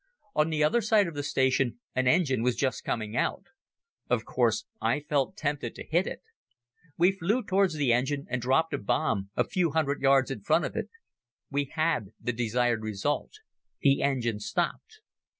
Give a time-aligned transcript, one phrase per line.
[0.33, 3.43] On the other side of the station an engine was just coming out.
[4.09, 6.23] Of course I felt tempted to hit it.
[6.97, 10.65] We flew towards the engine and dropped a bomb a few hundred yards in front
[10.65, 10.89] of it.
[11.51, 13.33] We had the desired result.
[13.81, 15.01] The engine stopped.